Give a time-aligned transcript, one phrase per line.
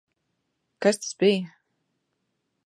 [0.85, 1.53] Kas tas bija?